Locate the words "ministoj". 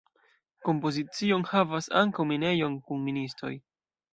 3.11-3.53